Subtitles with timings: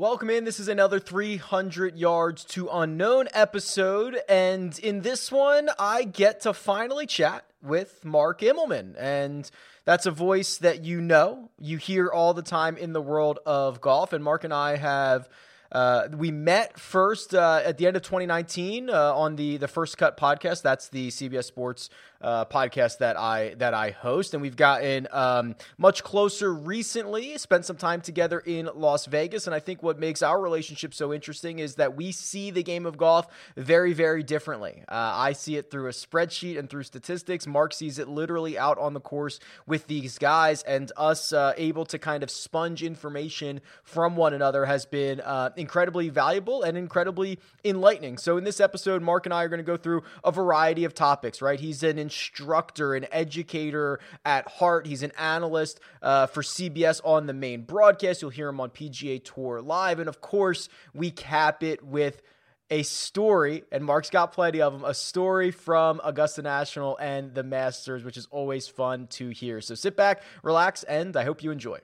[0.00, 0.44] Welcome in.
[0.44, 4.16] This is another 300 yards to unknown episode.
[4.28, 8.94] And in this one, I get to finally chat with Mark Immelman.
[8.96, 9.50] And
[9.84, 13.80] that's a voice that you know, you hear all the time in the world of
[13.80, 14.12] golf.
[14.12, 15.28] And Mark and I have.
[15.72, 19.98] Uh, we met first uh, at the end of 2019 uh, on the the First
[19.98, 20.62] Cut podcast.
[20.62, 21.90] That's the CBS Sports
[22.20, 27.38] uh, podcast that I that I host, and we've gotten um, much closer recently.
[27.38, 31.12] Spent some time together in Las Vegas, and I think what makes our relationship so
[31.12, 33.26] interesting is that we see the game of golf
[33.56, 34.82] very, very differently.
[34.88, 37.46] Uh, I see it through a spreadsheet and through statistics.
[37.46, 41.84] Mark sees it literally out on the course with these guys, and us uh, able
[41.86, 47.38] to kind of sponge information from one another has been uh, incredibly valuable and incredibly
[47.64, 48.18] enlightening.
[48.18, 50.94] So in this episode, Mark and I are going to go through a variety of
[50.94, 51.40] topics.
[51.40, 54.86] Right, he's an instructor, an educator at heart.
[54.86, 58.22] He's an analyst uh, for CBS on the main broadcast.
[58.22, 59.98] You'll hear him on PGA Tour Live.
[59.98, 62.22] And of course, we cap it with
[62.70, 67.42] a story, and Mark's got plenty of them, a story from Augusta National and the
[67.42, 69.60] Masters, which is always fun to hear.
[69.60, 71.78] So sit back, relax, and I hope you enjoy.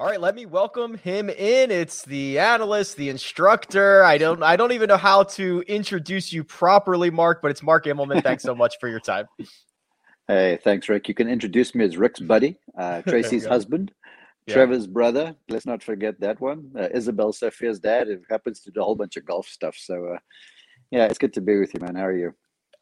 [0.00, 1.70] All right, let me welcome him in.
[1.70, 4.02] It's the analyst, the instructor.
[4.02, 7.84] I don't I don't even know how to introduce you properly, Mark, but it's Mark
[7.84, 8.22] Immelman.
[8.22, 9.26] Thanks so much for your time.
[10.30, 11.08] Hey, thanks, Rick.
[11.08, 13.90] You can introduce me as Rick's buddy, uh, Tracy's husband,
[14.46, 14.54] yeah.
[14.54, 15.34] Trevor's brother.
[15.48, 16.70] Let's not forget that one.
[16.78, 18.06] Uh, Isabel Sophia's dad.
[18.06, 19.74] It happens to do a whole bunch of golf stuff.
[19.76, 20.18] So, uh,
[20.92, 21.96] yeah, it's good to be with you, man.
[21.96, 22.32] How are you?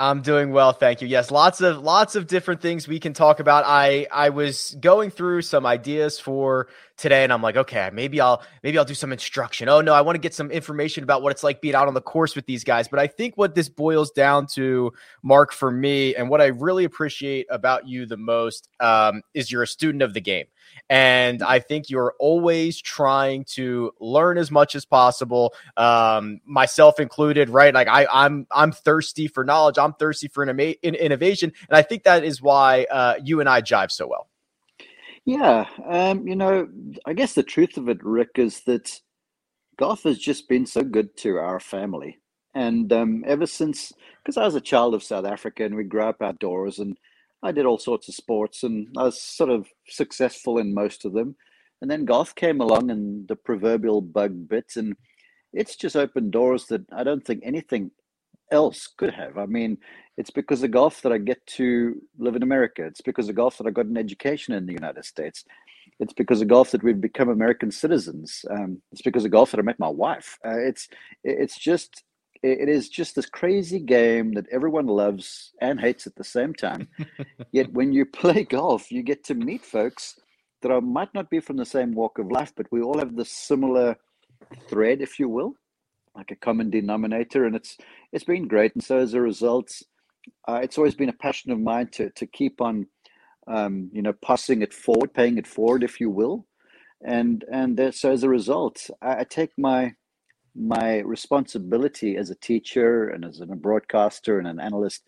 [0.01, 1.09] I'm doing well, thank you.
[1.09, 3.65] Yes, lots of lots of different things we can talk about.
[3.67, 8.41] I I was going through some ideas for today and I'm like, okay, maybe I'll
[8.63, 9.69] maybe I'll do some instruction.
[9.69, 11.95] Oh no, I want to get some information about what it's like being out on
[11.95, 12.87] the course with these guys.
[12.87, 14.93] But I think what this boils down to,
[15.25, 19.65] Mark, for me, and what I really appreciate about you the most um, is you're
[19.65, 20.47] a student of the game.
[20.89, 27.51] And I think you're always trying to learn as much as possible, um, myself included,
[27.51, 27.75] right?
[27.75, 29.79] Like I, I'm, I'm thirsty for knowledge.
[29.79, 33.91] I'm thirsty for innovation, and I think that is why uh, you and I jive
[33.91, 34.29] so well.
[35.25, 36.69] Yeah, um, you know,
[37.05, 39.01] I guess the truth of it, Rick, is that
[39.79, 42.19] golf has just been so good to our family,
[42.55, 43.93] and um, ever since,
[44.23, 46.97] because I was a child of South Africa and we grew up outdoors, and
[47.43, 51.13] I did all sorts of sports and I was sort of successful in most of
[51.13, 51.37] them.
[51.81, 54.97] And then golf came along and the proverbial bug bit, and
[55.53, 57.93] it's just opened doors that I don't think anything
[58.51, 59.39] else could have.
[59.39, 59.79] I mean,
[60.17, 62.85] it's because of golf that I get to live in America.
[62.85, 65.45] It's because of golf that I got an education in the United States.
[66.01, 68.45] It's because of golf that we've become American citizens.
[68.51, 70.39] Um, it's because of golf that I met my wife.
[70.45, 70.89] Uh, it's
[71.23, 72.03] it's just
[72.43, 76.89] it is just this crazy game that everyone loves and hates at the same time.
[77.53, 80.19] Yet when you play golf, you get to meet folks
[80.63, 83.17] that are, might not be from the same walk of life, but we all have
[83.17, 83.97] this similar
[84.69, 85.55] thread, if you will,
[86.15, 87.77] like a common denominator, and it's
[88.13, 88.75] it's been great.
[88.75, 89.71] And so as a result,
[90.49, 92.87] uh, it's always been a passion of mine to to keep on,
[93.47, 96.47] um, you know, passing it forward, paying it forward, if you will,
[97.05, 99.95] and and uh, so as a result, I, I take my
[100.59, 105.03] my responsibility as a teacher and as a broadcaster and an analyst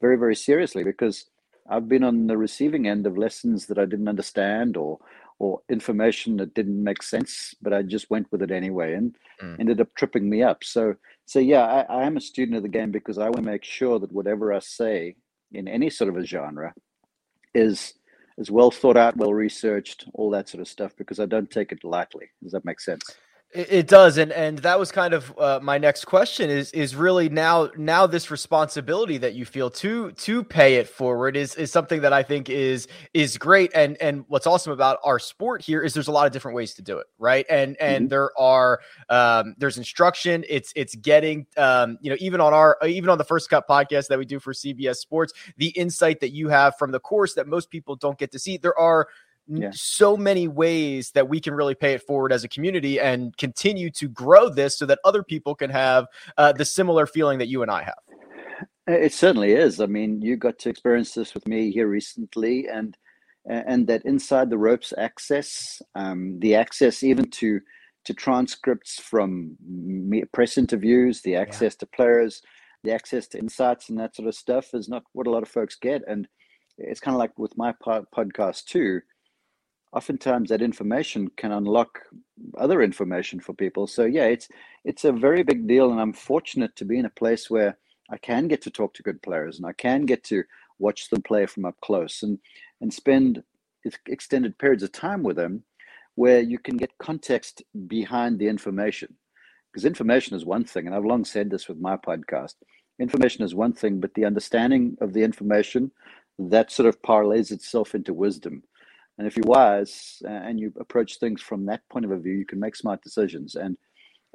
[0.00, 1.26] very, very seriously because
[1.68, 4.98] I've been on the receiving end of lessons that I didn't understand or
[5.40, 9.60] or information that didn't make sense, but I just went with it anyway and mm.
[9.60, 10.64] ended up tripping me up.
[10.64, 10.94] So
[11.26, 13.64] so yeah, I, I am a student of the game because I want to make
[13.64, 15.14] sure that whatever I say
[15.52, 16.74] in any sort of a genre
[17.54, 17.94] is
[18.36, 21.72] is well thought out, well researched, all that sort of stuff, because I don't take
[21.72, 22.30] it lightly.
[22.42, 23.02] Does that make sense?
[23.54, 27.30] It does, and and that was kind of uh, my next question is is really
[27.30, 32.02] now now this responsibility that you feel to to pay it forward is is something
[32.02, 35.94] that I think is is great, and and what's awesome about our sport here is
[35.94, 37.46] there's a lot of different ways to do it, right?
[37.48, 38.08] And and mm-hmm.
[38.08, 40.44] there are um, there's instruction.
[40.46, 44.08] It's it's getting um, you know even on our even on the first cut podcast
[44.08, 47.46] that we do for CBS Sports, the insight that you have from the course that
[47.46, 48.58] most people don't get to see.
[48.58, 49.08] There are
[49.48, 49.70] yeah.
[49.72, 53.90] so many ways that we can really pay it forward as a community and continue
[53.90, 56.06] to grow this so that other people can have
[56.36, 57.98] uh, the similar feeling that you and I have.
[58.86, 59.80] It certainly is.
[59.80, 62.96] I mean, you got to experience this with me here recently, and
[63.44, 67.60] and that inside the ropes access, um, the access even to
[68.04, 69.56] to transcripts from
[70.32, 71.80] press interviews, the access yeah.
[71.80, 72.40] to players,
[72.82, 75.48] the access to insights and that sort of stuff is not what a lot of
[75.48, 76.02] folks get.
[76.08, 76.26] And
[76.78, 79.00] it's kind of like with my podcast too
[79.92, 82.00] oftentimes that information can unlock
[82.58, 84.48] other information for people so yeah it's
[84.84, 87.76] it's a very big deal and i'm fortunate to be in a place where
[88.10, 90.42] i can get to talk to good players and i can get to
[90.78, 92.38] watch them play from up close and
[92.80, 93.42] and spend
[94.06, 95.62] extended periods of time with them
[96.14, 99.14] where you can get context behind the information.
[99.70, 102.54] Because information is one thing, and I've long said this with my podcast.
[102.98, 105.92] Information is one thing, but the understanding of the information
[106.38, 108.64] that sort of parlays itself into wisdom.
[109.18, 112.46] And if you're wise uh, and you approach things from that point of view, you
[112.46, 113.56] can make smart decisions.
[113.56, 113.76] And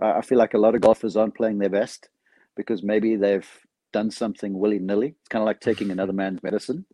[0.02, 2.10] I feel like a lot of golfers aren't playing their best
[2.56, 3.50] because maybe they've
[3.94, 5.16] done something willy nilly.
[5.20, 6.86] It's kind of like taking another man's medicine.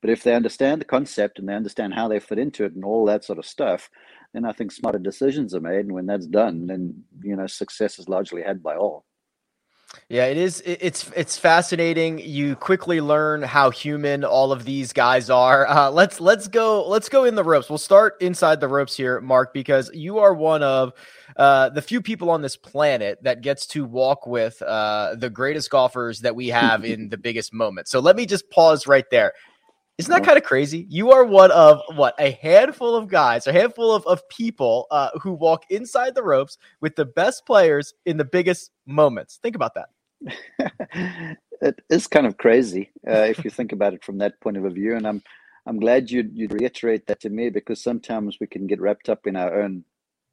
[0.00, 2.84] But if they understand the concept and they understand how they fit into it and
[2.84, 3.90] all that sort of stuff,
[4.32, 5.80] then I think smarter decisions are made.
[5.80, 9.04] And when that's done, then you know success is largely had by all.
[10.08, 10.60] Yeah, it is.
[10.66, 12.18] It's it's fascinating.
[12.18, 15.68] You quickly learn how human all of these guys are.
[15.68, 16.86] Uh, let's let's go.
[16.88, 17.68] Let's go in the ropes.
[17.68, 20.92] We'll start inside the ropes here, Mark, because you are one of
[21.36, 25.70] uh, the few people on this planet that gets to walk with uh, the greatest
[25.70, 27.86] golfers that we have in the biggest moment.
[27.86, 29.32] So let me just pause right there.
[30.00, 30.86] Isn't that kind of crazy?
[30.88, 35.10] You are one of what a handful of guys, a handful of, of people uh,
[35.20, 39.38] who walk inside the ropes with the best players in the biggest moments.
[39.42, 41.36] Think about that.
[41.60, 44.72] it is kind of crazy uh, if you think about it from that point of
[44.72, 45.22] view, and I'm
[45.66, 49.26] I'm glad you you reiterate that to me because sometimes we can get wrapped up
[49.26, 49.84] in our own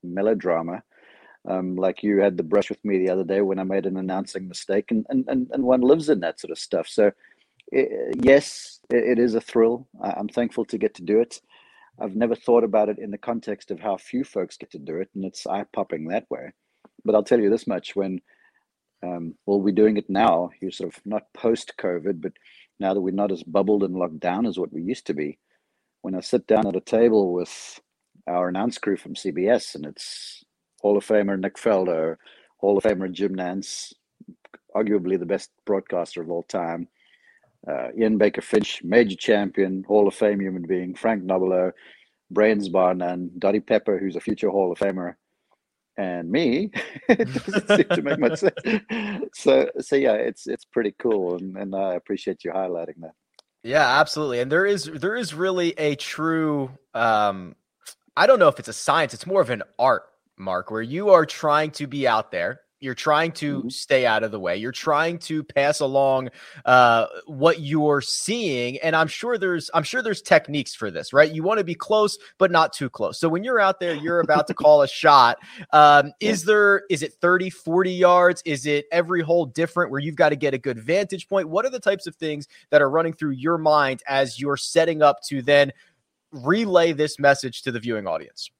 [0.01, 0.81] melodrama.
[1.45, 3.97] Um, like you had the brush with me the other day when I made an
[3.97, 6.87] announcing mistake, and and and, and one lives in that sort of stuff.
[6.87, 7.11] So
[7.71, 9.87] it, yes, it, it is a thrill.
[10.01, 11.41] I'm thankful to get to do it.
[11.99, 14.97] I've never thought about it in the context of how few folks get to do
[14.97, 16.51] it, and it's eye popping that way.
[17.03, 18.21] But I'll tell you this much: when
[19.03, 20.49] um, well, we're doing it now.
[20.61, 22.33] You're sort of not post COVID, but
[22.79, 25.39] now that we're not as bubbled and locked down as what we used to be.
[26.01, 27.79] When I sit down at a table with
[28.27, 30.43] our announce crew from CBS, and it's
[30.81, 32.15] Hall of Famer Nick Faldo,
[32.57, 33.93] Hall of Famer Jim Nantz,
[34.75, 36.87] arguably the best broadcaster of all time,
[37.67, 41.71] uh, Ian Baker Finch, major champion, Hall of Fame human being, Frank Nobilo,
[42.31, 45.15] Brains Barnum, Dottie Pepper, who's a future Hall of Famer,
[45.97, 46.71] and me.
[47.09, 48.55] it doesn't seem to make much sense.
[49.33, 53.11] So, so yeah, it's it's pretty cool, and, and I appreciate you highlighting that.
[53.63, 54.39] Yeah, absolutely.
[54.39, 57.55] And there is there is really a true um
[58.15, 60.03] I don't know if it's a science, it's more of an art,
[60.37, 63.69] Mark, where you are trying to be out there you're trying to mm-hmm.
[63.69, 64.57] stay out of the way.
[64.57, 66.29] You're trying to pass along
[66.65, 71.31] uh, what you're seeing, and I'm sure there's I'm sure there's techniques for this, right?
[71.31, 73.19] You want to be close, but not too close.
[73.19, 75.37] So when you're out there, you're about to call a shot.
[75.71, 78.41] Um, is there is it 30, 40 yards?
[78.45, 81.49] Is it every hole different where you've got to get a good vantage point?
[81.49, 85.01] What are the types of things that are running through your mind as you're setting
[85.01, 85.71] up to then
[86.31, 88.51] relay this message to the viewing audience?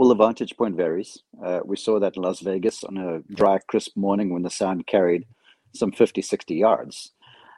[0.00, 1.18] Well, the vantage point varies.
[1.44, 4.86] Uh, we saw that in Las Vegas on a dry, crisp morning when the sound
[4.86, 5.26] carried
[5.74, 7.12] some 50, 60 yards.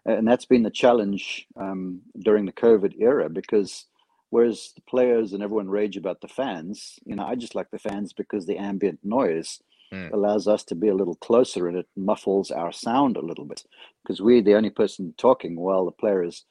[0.06, 3.86] And that's been the challenge um, during the COVID era because
[4.30, 7.78] whereas the players and everyone rage about the fans, you know, I just like the
[7.78, 9.60] fans because the ambient noise
[9.94, 10.10] mm.
[10.10, 13.62] allows us to be a little closer and it muffles our sound a little bit
[14.02, 16.44] because we're the only person talking while the player is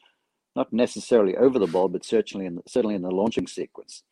[0.55, 4.03] not necessarily over the ball, but certainly in the, certainly in the launching sequence.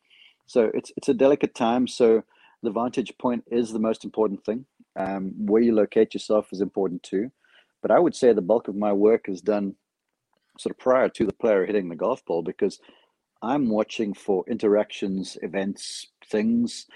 [0.50, 1.86] So it's it's a delicate time.
[1.86, 2.24] So
[2.64, 4.66] the vantage point is the most important thing.
[4.96, 7.30] Um, where you locate yourself is important too.
[7.82, 9.76] But I would say the bulk of my work is done
[10.58, 12.80] sort of prior to the player hitting the golf ball because
[13.40, 16.86] I'm watching for interactions, events, things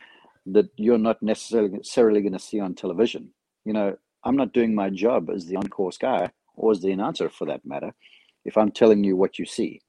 [0.47, 3.31] that you're not necessarily necessarily going to see on television.
[3.65, 7.29] You know, I'm not doing my job as the on-course guy or as the announcer
[7.29, 7.95] for that matter
[8.45, 9.81] if I'm telling you what you see.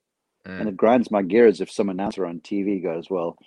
[0.48, 0.60] Mm.
[0.60, 3.38] And it grinds my gears if some announcer on TV goes, well,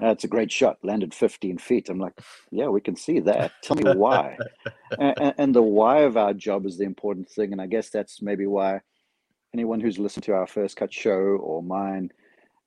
[0.00, 1.88] that's a great shot, landed 15 feet.
[1.88, 2.18] I'm like,
[2.50, 3.52] yeah, we can see that.
[3.62, 4.38] Tell me why.
[4.98, 7.52] and, and, the why of our job is the important thing.
[7.52, 8.80] And I guess that's maybe why
[9.52, 12.10] anyone who's listened to our first cut show or mine,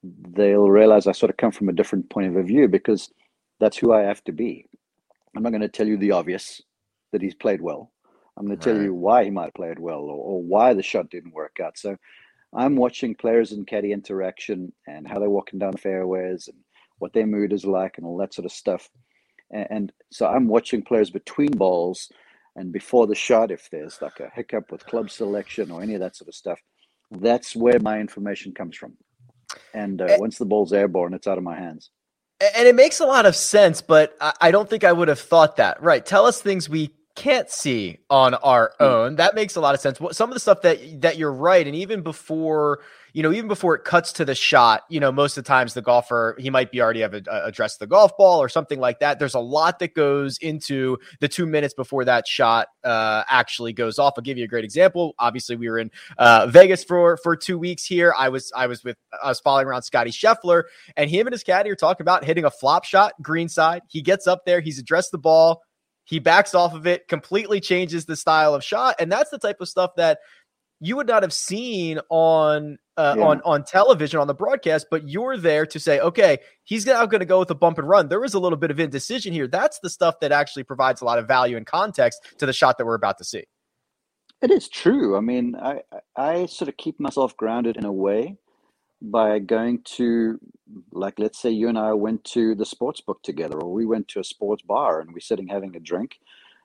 [0.04, 3.12] they'll realize I sort of come from a different point of view because
[3.60, 4.68] that's who I have to be.
[5.36, 6.62] I'm not going to tell you the obvious
[7.12, 7.92] that he's played well.
[8.38, 10.84] I'm going to tell you why he might have played well or, or why the
[10.84, 11.78] shot didn't work out.
[11.78, 11.96] So
[12.54, 16.58] I'm watching players and caddy interaction and how they're walking down the fairways and
[17.00, 18.90] what their mood is like and all that sort of stuff.
[19.52, 22.10] And, and so I'm watching players between balls
[22.56, 26.00] and before the shot, if there's like a hiccup with club selection or any of
[26.00, 26.60] that sort of stuff,
[27.12, 28.94] that's where my information comes from.
[29.74, 31.92] And uh, once the ball's airborne, it's out of my hands.
[32.56, 35.58] And it makes a lot of sense, but I don't think I would have thought
[35.58, 35.82] that.
[35.82, 36.06] Right.
[36.06, 38.84] Tell us things we can't see on our Hmm.
[38.86, 39.16] own.
[39.18, 40.00] That makes a lot of sense.
[40.00, 42.80] What some of the stuff that that you're right, and even before
[43.16, 45.74] you know, even before it cuts to the shot, you know, most of the times
[45.74, 49.20] the golfer he might be already have addressed the golf ball or something like that.
[49.20, 54.00] There's a lot that goes into the two minutes before that shot uh, actually goes
[54.00, 54.16] off.
[54.18, 55.16] I'll give you a great example.
[55.18, 58.14] Obviously, we were in uh, Vegas for for two weeks here.
[58.18, 60.64] I was I was with I was following around Scotty Scheffler,
[60.98, 63.84] and him and his caddy are talking about hitting a flop shot green side.
[63.88, 65.62] He gets up there, he's addressed the ball
[66.08, 69.60] he backs off of it, completely changes the style of shot, and that's the type
[69.60, 70.20] of stuff that
[70.86, 73.26] you would not have seen on uh, Yeah.
[73.26, 74.88] on on television on the broadcast.
[74.90, 77.88] But you're there to say, okay, he's now going to go with a bump and
[77.88, 78.08] run.
[78.10, 79.48] There was a little bit of indecision here.
[79.48, 82.78] That's the stuff that actually provides a lot of value and context to the shot
[82.78, 83.44] that we're about to see.
[84.42, 85.18] It is true.
[85.18, 85.82] I mean, I
[86.16, 88.38] I I sort of keep myself grounded in a way
[89.02, 90.40] by going to,
[90.92, 94.08] like, let's say you and I went to the sports book together, or we went
[94.10, 96.18] to a sports bar and we're sitting having a drink,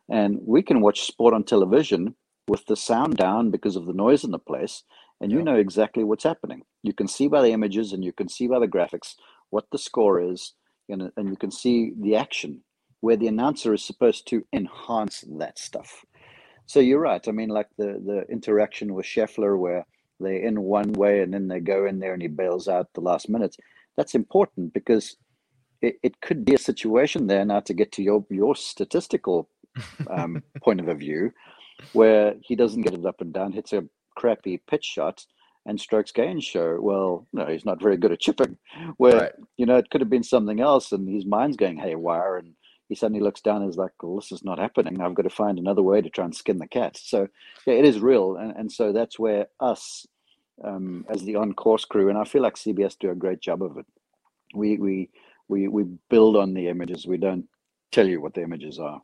[0.08, 2.14] and we can watch sport on television
[2.48, 4.84] with the sound down because of the noise in the place,
[5.20, 5.44] and you Yeah.
[5.44, 6.62] know exactly what's happening.
[6.82, 9.14] You can see by the images and you can see by the graphics
[9.50, 10.54] what the score is,
[10.88, 12.62] and, and you can see the action
[13.00, 16.04] where the announcer is supposed to enhance that stuff.
[16.66, 17.26] So you're right.
[17.26, 19.86] I mean, like the the interaction with Scheffler, where
[20.20, 23.00] they're in one way and then they go in there and he bails out the
[23.00, 23.56] last minutes.
[23.96, 25.16] That's important because
[25.82, 29.48] it, it could be a situation there now to get to your your statistical
[30.10, 31.32] um, point of view,
[31.92, 33.84] where he doesn't get it up and down, hits a
[34.16, 35.24] crappy pitch shot,
[35.66, 36.78] and strokes gain show.
[36.80, 38.56] Well, no, he's not very good at chipping.
[38.96, 39.32] Where Right.
[39.56, 42.54] you know it could have been something else, and his mind's going haywire, and
[42.88, 45.00] he suddenly looks down and is like, "Well, this is not happening.
[45.00, 47.28] I've got to find another way to try and skin the cat." So,
[47.66, 50.06] yeah, it is real, and, and so that's where us,
[50.64, 53.76] um, as the on-course crew, and I feel like CBS do a great job of
[53.76, 53.86] it.
[54.54, 55.10] We we
[55.48, 57.06] we we build on the images.
[57.06, 57.46] We don't
[57.92, 59.02] tell you what the images are.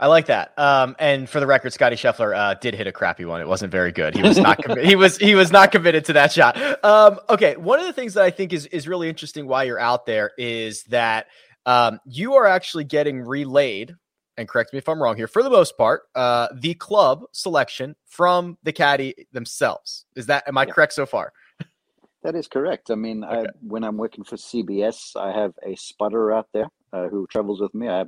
[0.00, 0.56] I like that.
[0.56, 3.40] Um, and for the record, Scotty Scheffler uh, did hit a crappy one.
[3.40, 4.14] It wasn't very good.
[4.14, 6.56] He was not commi- he was he was not committed to that shot.
[6.84, 9.80] Um, okay, one of the things that I think is is really interesting while you're
[9.80, 11.26] out there is that
[11.66, 13.94] um, you are actually getting relayed.
[14.36, 15.26] And correct me if I'm wrong here.
[15.26, 20.46] For the most part, uh, the club selection from the caddy themselves is that.
[20.46, 20.72] Am I Yeah.
[20.74, 21.32] correct so far?
[22.22, 22.90] That is correct.
[22.92, 27.08] I mean, I, when I'm working for CBS, I have a spotter out there uh,
[27.08, 27.88] who travels with me.
[27.88, 28.04] I,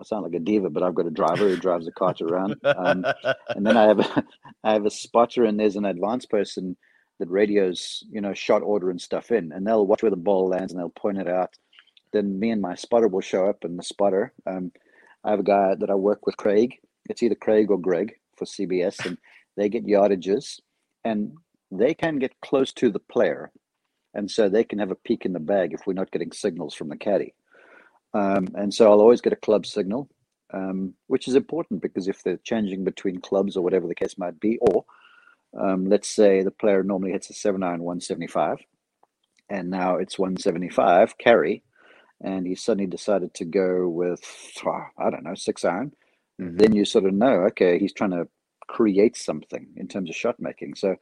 [0.00, 2.56] I sound like a diva, but I've got a driver who drives the cart around.
[2.64, 3.04] Um,
[3.48, 4.24] and then I have a,
[4.64, 6.76] I have a spotter, and there's an advanced person
[7.18, 10.48] that radios, you know, shot order and stuff in, and they'll watch where the ball
[10.48, 11.50] lands and they'll point it out.
[12.12, 14.72] Then me and my spotter will show up, and the spotter, um,
[15.22, 16.78] I have a guy that I work with, Craig.
[17.08, 19.18] It's either Craig or Greg for CBS, and
[19.56, 20.60] they get yardages,
[21.04, 21.34] and
[21.70, 23.52] they can get close to the player,
[24.14, 26.74] and so they can have a peek in the bag if we're not getting signals
[26.74, 27.34] from the caddy.
[28.14, 30.08] Um, and so I'll always get a club signal,
[30.52, 34.40] um, which is important because if they're changing between clubs or whatever the case might
[34.40, 34.84] be, or
[35.60, 38.58] um, let's say the player normally hits a seven iron 175,
[39.50, 41.62] and now it's 175 carry,
[42.22, 44.22] and he suddenly decided to go with
[44.66, 45.92] oh, I don't know six iron,
[46.40, 46.58] Mhm.
[46.58, 48.28] then you sort of know okay he's trying to
[48.68, 50.74] create something in terms of shot making.
[50.76, 50.96] So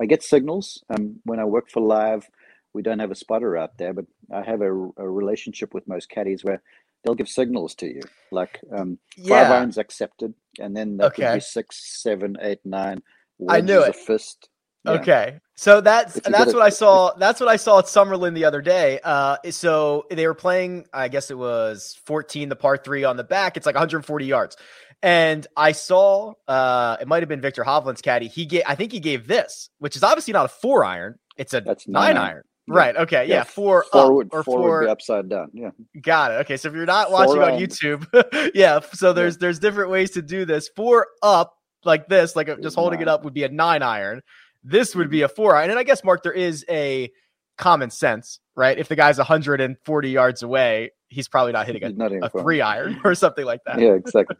[0.00, 2.28] I get signals um, when I work for live.
[2.74, 6.08] We don't have a spotter out there, but I have a, a relationship with most
[6.08, 6.62] caddies where
[7.04, 11.34] they'll give signals to you, like um, five irons accepted, and then that Okay.
[11.34, 13.02] be six, seven, eight, nine.
[13.48, 13.96] I knew it.
[13.96, 14.48] Fist.
[14.84, 14.92] Yeah.
[14.92, 15.40] Okay.
[15.54, 17.14] So that's that's what I saw.
[17.16, 19.00] That's what I saw at Summerlin the other day.
[19.02, 20.86] Uh, so they were playing.
[20.92, 23.56] I guess it was 14, the par three on the back.
[23.56, 24.56] It's like 140 yards,
[25.02, 26.34] and I saw.
[26.46, 28.28] Uh, it might have been Viktor Hovland's caddy.
[28.28, 28.62] He gave.
[28.66, 31.18] I think he gave this, which is obviously not a four iron.
[31.36, 32.42] It's a That's nine, nine iron.
[32.68, 32.96] Right.
[32.96, 33.26] Okay.
[33.26, 33.36] Yeah.
[33.36, 34.88] Yeah, four Four up or four, four.
[34.88, 35.50] upside down.
[35.52, 35.70] Yeah.
[36.00, 36.34] Got it.
[36.42, 37.60] Okay, so if you're not Four watching on iron.
[37.60, 38.80] YouTube, yeah.
[38.92, 40.68] So there's there's different ways to do this.
[40.76, 44.22] Four up like this, like just Is holding it up would be a nine iron.
[44.64, 47.10] This would be a four iron, and I guess Mark, there is a
[47.56, 48.76] common sense, right?
[48.78, 53.00] If the guy's 140 yards away, he's probably not hitting a, not a three iron
[53.04, 53.80] or something like that.
[53.80, 54.36] Yeah, exactly.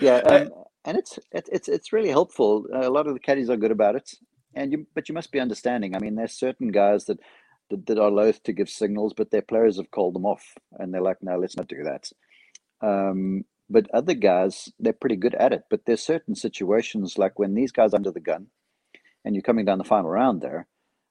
[0.00, 0.50] Yeah, Uh, um,
[0.84, 2.66] and it's it, it's it's really helpful.
[2.72, 4.14] A lot of the caddies are good about it,
[4.54, 5.96] and you but you must be understanding.
[5.96, 7.18] I mean, there's certain guys that
[7.70, 10.44] that, that are loath to give signals, but their players have called them off,
[10.78, 12.10] and they're like, no, let's not do that.
[12.82, 15.62] Um, but other guys, they're pretty good at it.
[15.70, 18.46] But there's certain situations like when these guys are under the gun,
[19.24, 20.66] and you're coming down the final round there,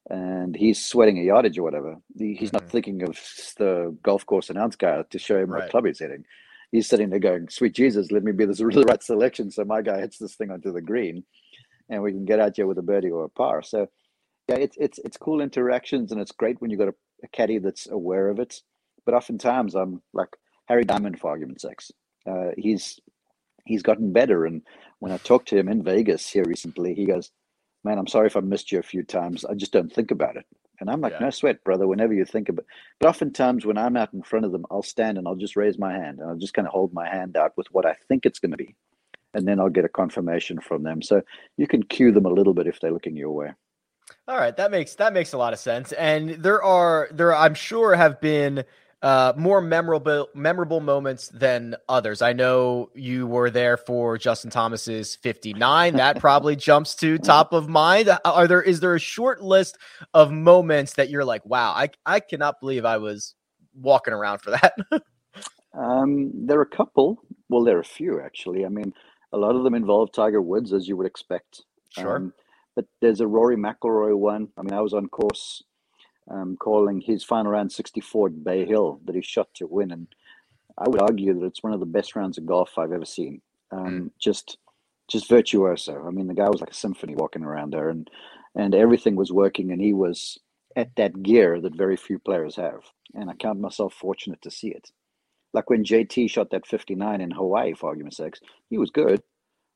[0.10, 1.98] and he's sweating a yardage or whatever.
[2.18, 2.62] he- He's Mhm.
[2.62, 3.18] not thinking of
[3.58, 5.64] the golf course announce guy to show him Right.
[5.64, 6.26] what club he's hitting.
[6.72, 9.82] He's sitting there going, "Sweet Jesus, let me be this really right selection, so my
[9.82, 11.26] guy hits this thing onto the green,
[11.90, 13.88] and we can get out here with a birdie or a par." So,
[14.48, 17.58] yeah, it's it's it's cool interactions, and it's great when you've got a, a caddy
[17.58, 18.62] that's aware of it.
[19.06, 20.30] But oftentimes, I'm like
[20.68, 21.80] Harry Diamond, for argument's sake.
[22.30, 23.00] Uh, he's
[23.66, 24.46] he's gotten better.
[24.46, 24.62] And
[25.00, 27.32] when I talked to him in Vegas here recently, he goes,
[27.84, 29.46] "Man, I'm sorry if I missed you a few times.
[29.46, 30.46] I just don't think about it."
[30.80, 31.20] And I'm like, Yeah.
[31.22, 31.88] "No sweat, brother.
[31.88, 32.66] Whenever you think about."
[33.00, 35.80] But oftentimes when I'm out in front of them, I'll stand and I'll just raise
[35.80, 38.26] my hand and I'll just kind of hold my hand out with what I think
[38.28, 38.76] it's going to be,
[39.34, 41.02] and then I'll get a confirmation from them.
[41.02, 41.24] So
[41.58, 43.54] you can cue them a little bit if they're looking your way.
[44.28, 45.94] All right, that makes that makes a lot of sense.
[45.94, 48.66] And there are there I'm sure have been
[49.04, 52.24] uh, more memorable memorable moments than others.
[52.24, 55.98] I know you were there for Justin Thomas's 59.
[55.98, 58.10] That probably jumps to top of mind.
[58.26, 59.78] Are there is there a short list
[60.16, 63.36] of moments that you're like, wow, I I cannot believe I was
[63.76, 64.74] walking around for that.
[65.74, 67.20] Um, there are a couple.
[67.50, 68.66] Well, there are a few actually.
[68.66, 68.94] I mean,
[69.34, 71.64] a lot of them involve Tiger Woods, as you would expect.
[71.90, 72.16] sure.
[72.16, 72.34] Um,
[72.76, 74.50] but there's a Rory McIlroy one.
[74.58, 75.64] I mean, I was on course
[76.30, 80.08] um, calling his final round 64 at Bay Hill that he shot to win, and
[80.78, 83.42] I would argue that it's one of the best rounds of golf I've ever seen.
[83.72, 84.58] Um, Just,
[85.08, 86.06] just virtuoso.
[86.06, 88.10] I mean, the guy was like a symphony walking around there, and
[88.56, 90.40] and everything was working, and he was
[90.76, 92.82] at that gear that very few players have.
[93.14, 94.92] And I count myself fortunate to see it.
[95.54, 98.36] Like when JT shot that 59 in Hawaii, for argument's sake,
[98.70, 99.22] he was good,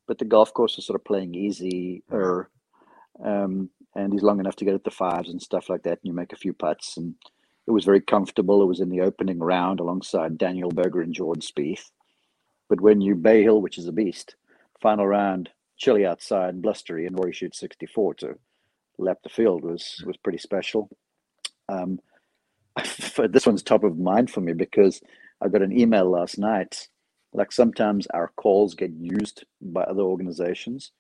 [0.08, 2.50] but the golf course was sort of playing easy or
[3.24, 6.00] um, and he's long enough to get at the fives and stuff like that.
[6.02, 7.16] And you make a few putts, and
[7.68, 8.62] it was very comfortable.
[8.62, 11.92] It was in the opening round alongside Daniel Berger and Jordan Spieth.
[12.70, 14.36] But when you Bay Hill, which is a beast,
[14.82, 18.36] final round, chilly outside, blustery, and Rory shoots 64 to
[18.98, 20.90] lap the field was was pretty special.
[21.70, 22.00] Um,
[23.30, 25.02] this one's top of mind for me because
[25.42, 26.88] I got an email last night.
[27.34, 30.92] Like sometimes our calls get used by other organizations,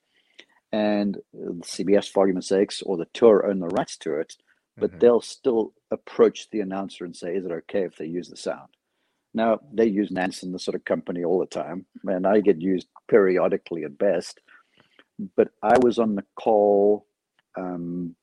[0.71, 1.17] and
[1.61, 4.35] CBS, for argument's sakes, or the tour own the rights to it,
[4.77, 4.99] but Mhm.
[4.99, 8.69] they'll still approach the announcer and say, "Is it okay if they use the sound?"
[9.33, 12.87] Now they use Nansen, the sort of company, all the time, and I get used
[13.07, 14.41] periodically at best.
[15.35, 17.05] But I was on the call
[17.55, 18.15] um,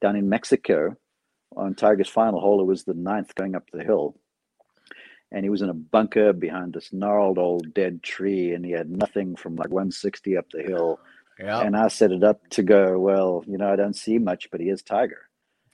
[0.00, 0.96] down in Mexico
[1.56, 2.60] on Tiger's final hole.
[2.60, 4.16] It was the ninth going up the hill,
[5.30, 8.90] and he was in a bunker behind this gnarled old dead tree, and he had
[8.90, 11.00] nothing from like 160 up the hill.
[11.38, 11.60] Yeah.
[11.60, 14.60] And I set it up to go, well, you know, I don't see much, but
[14.60, 15.28] he is Tiger.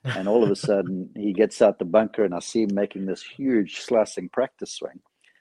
[0.04, 3.06] And all of a sudden, he gets out the bunker, and I see him making
[3.06, 5.00] this huge slicing practice swing.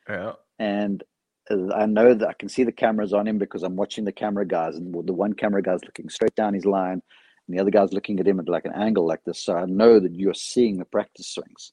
[0.10, 0.34] yeah.
[0.60, 1.04] And
[1.50, 4.12] uh, I know that I can see the cameras on him because I'm watching the
[4.12, 7.02] camera guys, and the one camera guy's looking straight down his line,
[7.48, 9.44] and the other guy's looking at him at like an angle like this.
[9.44, 11.72] So I know that you're seeing the practice swings.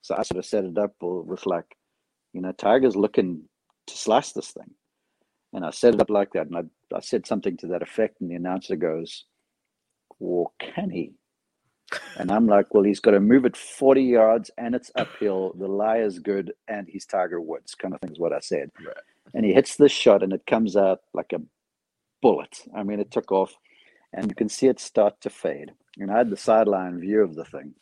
[0.00, 1.76] So I sort of set it up with like,
[2.32, 3.48] you know, Tiger's looking
[3.86, 4.74] to slice this thing.
[5.52, 6.46] And I set it up like that.
[6.46, 8.20] And I, I said something to that effect.
[8.20, 9.24] And the announcer goes,
[10.18, 11.12] Well, can he?
[12.16, 15.54] And I'm like, Well, he's got to move it 40 yards and it's uphill.
[15.58, 18.70] The lie is good and he's Tiger Woods, kind of thing is what I said.
[18.84, 18.96] Right.
[19.34, 21.40] And he hits this shot and it comes out like a
[22.20, 22.60] bullet.
[22.74, 23.54] I mean, it took off
[24.12, 25.72] and you can see it start to fade.
[25.98, 27.74] And I had the sideline view of the thing.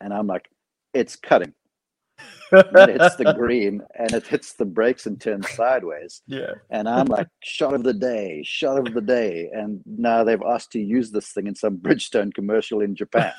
[0.00, 0.48] And I'm like,
[0.94, 1.54] It's cutting.
[2.52, 6.22] And it hits the green and it hits the brakes and turns sideways.
[6.26, 6.52] yeah.
[6.70, 9.50] And I'm like, shot of the day, shot of the day.
[9.52, 13.32] And now they've asked to use this thing in some Bridgestone commercial in Japan.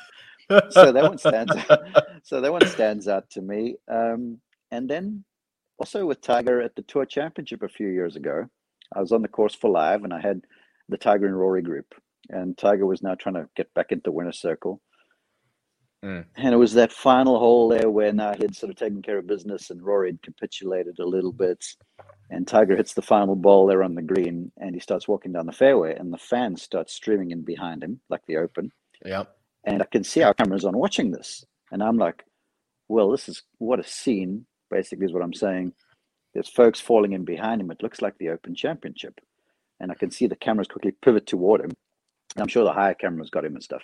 [0.70, 1.52] So that one stands
[2.22, 3.76] so that one stands out to me.
[3.90, 5.24] Um, and then
[5.78, 8.46] also with Tiger at the Tour Championship a few years ago,
[8.94, 10.42] I was on the course for live and I had
[10.88, 11.94] the Tiger and Rory group.
[12.28, 14.80] And Tiger was now trying to get back into winner circle.
[16.04, 16.24] Mm.
[16.36, 19.18] And it was that final hole there where now he had sort of taken care
[19.18, 21.64] of business and Rory had capitulated a little bit.
[22.30, 25.46] And Tiger hits the final ball there on the green and he starts walking down
[25.46, 28.72] the fairway and the fans start streaming in behind him, like the open.
[29.04, 29.24] Yeah.
[29.64, 31.44] And I can see our cameras on watching this.
[31.72, 32.24] And I'm like,
[32.88, 35.72] well, this is what a scene, basically, is what I'm saying.
[36.34, 37.70] There's folks falling in behind him.
[37.70, 39.18] It looks like the Open Championship.
[39.80, 41.70] And I can see the cameras quickly pivot toward him.
[42.34, 43.82] And I'm sure the higher cameras got him and stuff.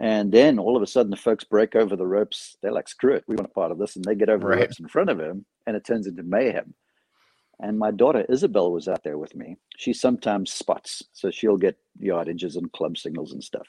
[0.00, 2.56] And then all of a sudden, the folks break over the ropes.
[2.62, 3.96] They're like, screw it, we want a part of this.
[3.96, 4.56] And they get over Right.
[4.56, 6.74] the ropes in front of him, and it turns into mayhem.
[7.60, 9.56] And my daughter Isabel was out there with me.
[9.76, 13.66] She sometimes spots, so she'll get yardages and club signals and stuff.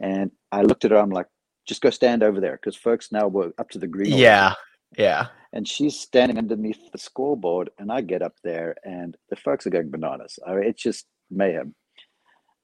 [0.00, 1.28] And I looked at her, I'm like,
[1.66, 4.12] just go stand over there because folks now were up to the green.
[4.12, 4.54] Yeah.
[4.98, 5.28] Yeah.
[5.54, 9.70] And she's standing underneath the scoreboard, and I get up there, and the folks are
[9.70, 10.38] going bananas.
[10.46, 11.74] I mean, it's just mayhem.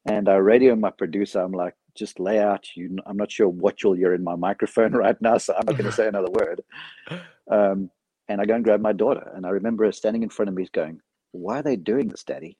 [0.04, 1.40] And I radio my producer.
[1.40, 2.68] I'm like, just lay out.
[2.76, 5.76] You, I'm not sure what you'll hear in my microphone right now, so I'm not
[5.76, 6.62] going to say another word.
[7.50, 7.90] Um,
[8.28, 10.54] and I go and grab my daughter, and I remember her standing in front of
[10.54, 11.00] me, going,
[11.32, 12.58] "Why are they doing this, Daddy?"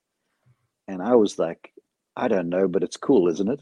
[0.88, 1.72] And I was like,
[2.16, 3.60] "I don't know, but it's cool, isn't it?"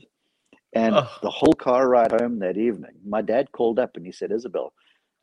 [0.73, 4.31] And the whole car ride home that evening, my dad called up and he said,
[4.33, 4.73] Isabel,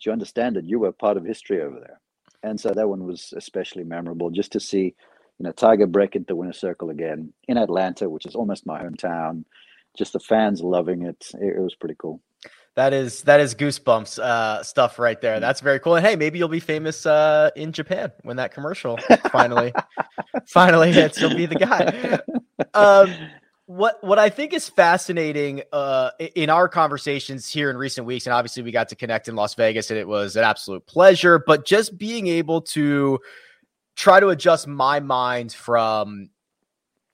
[0.02, 2.02] do you understand that you were part of history over there?
[2.44, 4.96] And so that one was especially memorable just to see
[5.40, 9.46] you know, Tiger break into winner circle again in Atlanta, which is almost my hometown.
[9.98, 11.28] Just the fans loving it.
[11.36, 12.22] It, it was pretty cool.
[12.76, 15.40] That is that is goosebumps uh, stuff right there.
[15.40, 15.96] That's very cool.
[15.96, 18.98] And hey, maybe you'll be famous uh, in Japan when that commercial
[19.32, 19.72] finally
[20.48, 21.22] finally hits.
[21.22, 22.20] You'll be the guy.
[22.74, 23.14] Um,
[23.68, 28.34] what what I think is fascinating uh, in our conversations here in recent weeks, and
[28.34, 31.38] obviously we got to connect in Las Vegas, and it was an absolute pleasure.
[31.46, 33.20] But just being able to
[33.96, 36.30] try to adjust my mind from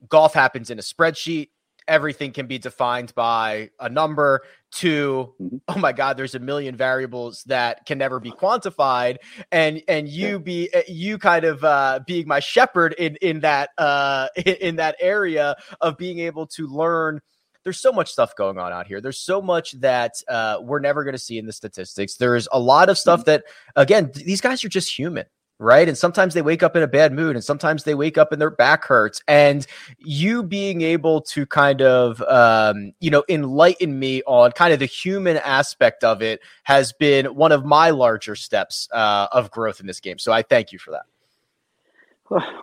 [0.08, 1.50] golf happens in a spreadsheet
[1.90, 5.58] everything can be defined by a number to mm-hmm.
[5.68, 9.18] oh my god there's a million variables that can never be quantified
[9.52, 13.72] and and you be eh, you kind of uh being my shepherd in in that
[13.78, 17.20] uh in that area of being able to learn
[17.66, 19.02] there's so much stuff going on out here.
[19.02, 22.16] There's so much that uh, we're never going to see in the statistics.
[22.16, 23.32] There's a lot of stuff mm-hmm.
[23.32, 23.44] that,
[23.76, 25.26] again, these guys are just human
[25.60, 25.90] right?
[25.90, 28.42] And sometimes they wake up in a bad mood and sometimes they wake up and
[28.42, 29.22] their back hurts.
[29.28, 29.68] And
[30.00, 34.86] you being able to kind of, um, you know, enlighten me on kind of the
[34.86, 39.88] human aspect of it has been one of my larger steps uh, of growth in
[39.88, 40.18] this game.
[40.18, 41.04] So I thank you for that.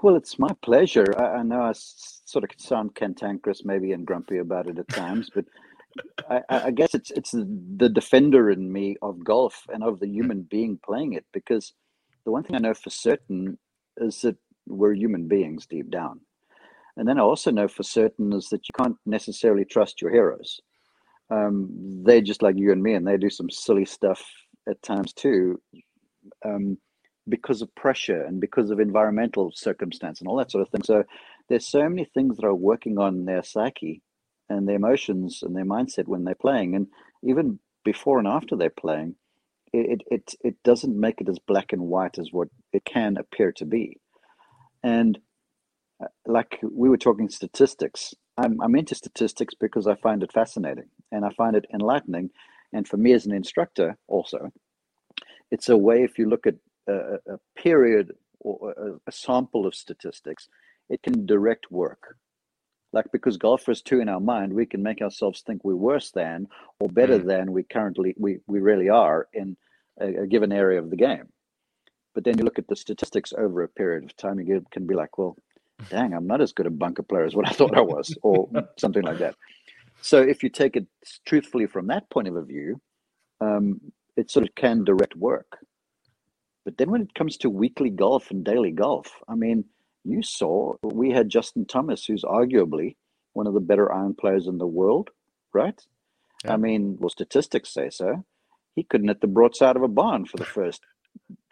[0.02, 1.12] Well, it's my pleasure.
[1.18, 5.28] I, I know I sort of sound cantankerous, maybe, and grumpy about it at times,
[5.34, 5.44] but
[6.30, 10.42] I, I, guess it's it's the defender in me of golf and of the human
[10.42, 11.72] being playing it because–
[12.26, 13.56] the one thing I know for certain
[13.96, 14.36] is that
[14.66, 16.20] we're human beings deep down.
[16.96, 20.60] And then I also know for certain is that you can't necessarily trust your heroes.
[21.30, 21.68] Um,
[22.04, 24.22] they're just like you and me, and they do some silly stuff
[24.68, 25.60] at times too,
[26.44, 26.78] um,
[27.28, 30.82] because of pressure and because of environmental circumstance and all that sort of thing.
[30.82, 31.04] So
[31.48, 34.02] there's so many things that are working on their psyche
[34.48, 36.88] and their emotions and their mindset when they're playing, and
[37.22, 39.14] even before and after they're playing
[39.72, 43.52] it, it it doesn't make it as black and white as what it can appear
[43.52, 43.98] to be.
[44.82, 45.18] And
[46.02, 50.88] uh, like we were talking statistics I'm, I'm into statistics because i find it fascinating
[51.12, 52.30] and i find it enlightening.
[52.72, 54.50] And for me as an instructor also
[55.50, 56.56] it's a way if you look at
[56.88, 60.48] a, a period or a, a sample of statistics
[60.90, 62.16] it can direct work
[62.96, 66.48] like because golfers two in our mind we can make ourselves think we're worse than
[66.80, 67.26] or better mm.
[67.26, 69.56] than we currently we, we really are in
[70.00, 71.28] a, a, given area of the game.
[72.14, 74.94] But then you look at the statistics over a period of time you can be
[74.94, 75.36] like well
[75.90, 78.48] dang i'm not as good a bunker player as what i thought i was or
[78.78, 79.36] something like that.
[80.00, 80.86] So if you take it
[81.26, 82.80] truthfully from that point of view
[83.40, 83.80] um,
[84.16, 85.58] it sort of can direct work.
[86.64, 89.64] But then when it comes to weekly golf and daily golf i mean
[90.06, 92.96] you saw we had Justin Thomas, who's arguably
[93.32, 95.10] one of the better iron players in the world,
[95.52, 95.80] right?
[96.44, 96.54] Yeah.
[96.54, 98.24] I mean, well, statistics say so.
[98.74, 100.82] He couldn't hit the broadside of a barn for the first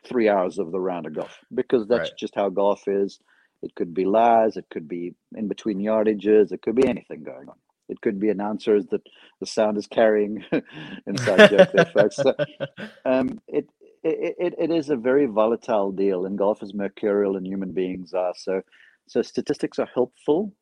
[0.07, 2.19] three hours of the round of golf because that's right.
[2.19, 3.19] just how golf is.
[3.63, 7.49] It could be lies, it could be in between yardages, it could be anything going
[7.49, 7.57] on.
[7.89, 9.03] It could be announcers that
[9.41, 10.45] the sound is carrying
[11.07, 12.17] inside joke there, folks.
[12.17, 12.35] So,
[13.05, 13.69] um, it
[14.05, 18.13] it, it, it is a very volatile deal, and golf is mercurial, and human beings
[18.13, 18.35] are.
[18.37, 18.63] So,
[19.07, 20.53] so statistics are helpful,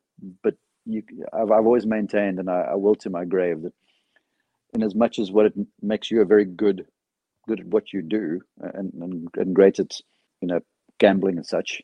[0.42, 0.54] but
[0.86, 1.02] you,
[1.32, 3.72] I've, I've always maintained, and I, I will to my grave, that
[4.74, 6.86] in as much as what it makes you a very good,
[7.48, 9.92] good at what you do, and and, and great at
[10.40, 10.60] you know
[10.98, 11.82] gambling and such,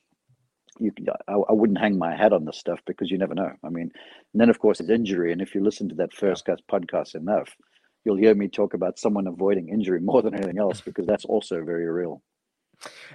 [0.79, 0.93] you
[1.27, 3.51] I, I, wouldn't hang my hat on this stuff because you never know.
[3.65, 3.91] I mean,
[4.33, 6.55] and then of course it's injury, and if you listen to that first yeah.
[6.71, 7.57] podcast enough,
[8.05, 11.65] you'll hear me talk about someone avoiding injury more than anything else because that's also
[11.65, 12.23] very real.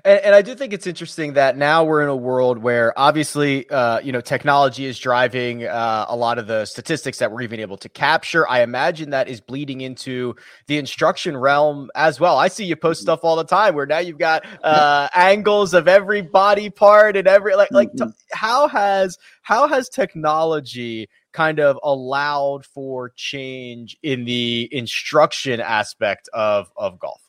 [0.04, 3.70] And, and, I do think it's interesting that now we're in a world where obviously,
[3.70, 7.62] uh, you know, technology is driving uh, a lot of the statistics that we're even
[7.62, 8.48] able to capture.
[8.50, 10.36] I imagine that is bleeding into
[10.68, 12.38] the instruction realm as well.
[12.38, 13.06] I see you post mm-hmm.
[13.06, 17.28] stuff all the time where now you've got uh, angles of every body part and
[17.28, 18.10] every like like mm-hmm.
[18.10, 26.30] t- how has how has technology kind of allowed for change in the instruction aspect
[26.34, 27.22] of of golf?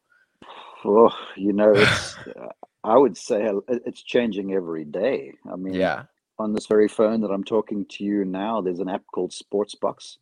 [0.85, 2.49] Well, you know, it's, uh,
[2.85, 5.33] I would say uh, it's changing every day.
[5.51, 6.05] I mean, yeah.
[6.39, 10.17] On this very phone that I'm talking to you now, there's an app called Sportsbox.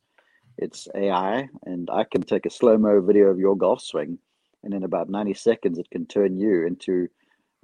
[0.58, 4.18] It's AI, and I can take a slow mo video of your golf swing,
[4.62, 7.08] and in about 90 seconds, it can turn you into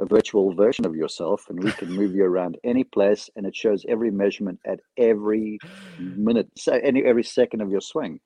[0.01, 3.55] a virtual version of yourself and we can move you around any place and it
[3.55, 5.59] shows every measurement at every
[5.99, 8.21] minute so any every second of your swing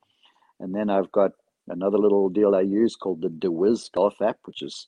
[0.59, 1.31] and then i've got
[1.69, 4.87] another little deal i use called the DEWiz golf app which is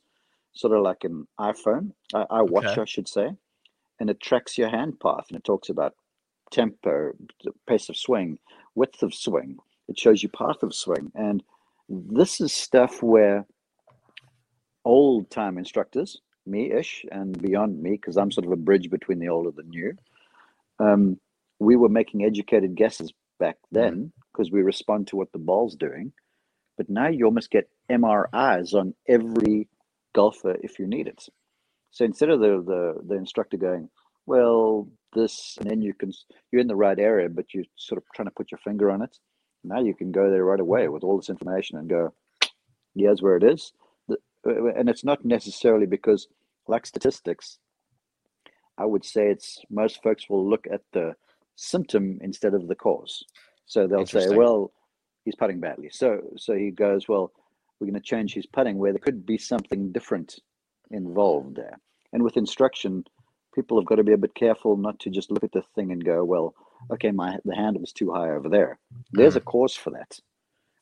[0.53, 2.81] sort of like an iphone i, I watch okay.
[2.81, 3.31] i should say
[3.99, 5.95] and it tracks your hand path and it talks about
[6.51, 7.11] tempo
[7.67, 8.37] pace of swing
[8.75, 11.41] width of swing it shows you path of swing and
[11.89, 13.45] this is stuff where
[14.83, 19.19] old time instructors me ish and beyond me, because I'm sort of a bridge between
[19.19, 19.93] the old and the new,
[20.79, 21.19] Um,
[21.59, 26.13] we were making educated guesses back then because we respond to what the ball's doing.
[26.77, 29.67] But now you almost get MRIs on every
[30.13, 31.27] golfer if you need it.
[31.91, 33.89] So instead of the, the, the instructor going,
[34.25, 36.11] well, this, and then you can,
[36.51, 39.01] you're in the right area, but you're sort of trying to put your finger on
[39.01, 39.17] it.
[39.63, 42.13] Now you can go there right away with all this information and go,
[42.95, 43.71] here's where it is.
[44.45, 46.27] And it's not necessarily because,
[46.67, 47.57] like statistics,
[48.77, 51.15] I would say it's most folks will look at the
[51.55, 53.23] symptom instead of the cause.
[53.65, 54.71] So they'll say, well,
[55.23, 55.89] he's putting badly.
[55.91, 57.31] So so he goes, well,
[57.79, 60.39] we're going to change his putting where there could be something different
[60.91, 61.79] involved there.
[62.13, 63.03] And with instruction,
[63.53, 65.91] people have got to be a bit careful not to just look at the thing
[65.91, 66.53] and go, well,
[66.91, 68.77] okay, my the handle is too high over there.
[69.11, 69.45] There's a mm.
[69.45, 70.19] cause for that.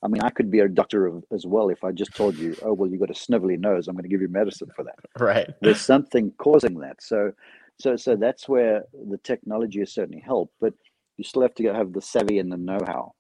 [0.04, 2.56] I mean, I could be a doctor of, as well if I just told you,
[2.62, 3.88] oh well, you've got a snivelly nose.
[3.88, 4.96] I'm going to give you medicine for that.
[5.20, 5.50] Right.
[5.62, 7.02] There's something causing that.
[7.02, 7.32] So,
[7.80, 10.54] so, so that's where the technology has certainly helped.
[10.60, 10.74] But
[11.18, 13.14] you still have to have the savvy and the know-how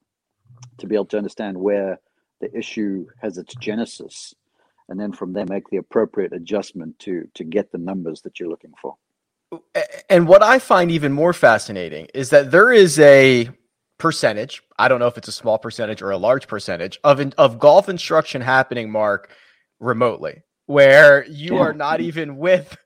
[0.79, 1.99] to be able to understand where
[2.41, 4.33] the issue has its genesis,
[4.89, 8.49] and then from there make the appropriate adjustment to to get the numbers that you're
[8.49, 8.95] looking for.
[10.09, 13.49] And what I find even more fascinating is that there is a
[13.97, 17.59] percentage, I don't know if it's a small percentage or a large percentage of of
[17.59, 19.31] golf instruction happening mark
[19.79, 21.61] remotely where you yeah.
[21.61, 22.77] are not even with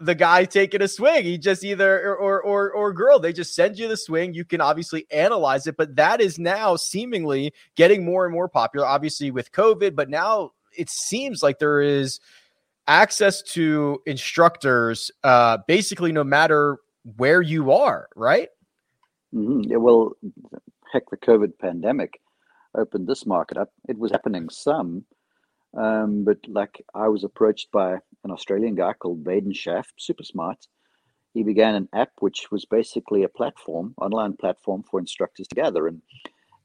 [0.00, 1.24] the guy taking a swing.
[1.24, 4.34] He just either or, or or girl, they just send you the swing.
[4.34, 8.86] You can obviously analyze it, but that is now seemingly getting more and more popular.
[8.86, 12.18] Obviously with COVID, but now it seems like there is
[12.88, 16.78] access to instructors, uh, basically no matter
[17.16, 18.48] where you are, right?
[19.34, 19.70] Mm-hmm.
[19.70, 20.12] Yeah, well,
[20.92, 22.20] heck, the COVID pandemic
[22.76, 23.70] opened this market up.
[23.88, 25.04] It was happening some
[25.76, 27.92] um, but like I was approached by
[28.24, 30.66] an Australian guy called Baden Schaff, super smart.
[31.32, 35.86] He began an app which was basically a platform, online platform for instructors to gather.
[35.86, 36.02] And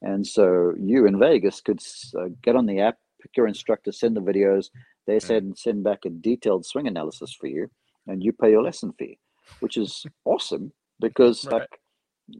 [0.01, 1.79] and so you in Vegas could
[2.17, 4.69] uh, get on the app, pick your instructor, send the videos.
[5.05, 7.71] They said send back a detailed swing analysis for you,
[8.07, 9.19] and you pay your lesson fee,
[9.61, 11.61] which is awesome because right.
[11.61, 11.79] like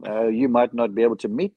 [0.06, 1.54] uh, you might not be able to meet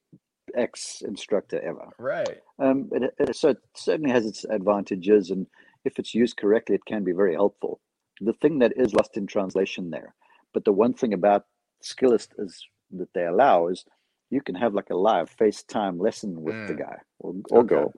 [0.55, 1.89] ex instructor ever.
[1.97, 2.37] Right.
[2.59, 5.47] Um, it, it, so it certainly has its advantages, and
[5.85, 7.79] if it's used correctly, it can be very helpful.
[8.19, 10.13] The thing that is lost in translation there,
[10.53, 11.45] but the one thing about
[11.83, 13.85] Skillest is that they allow is
[14.29, 16.67] you can have like a live FaceTime lesson with mm.
[16.67, 17.67] the guy or, or okay.
[17.67, 17.93] girl,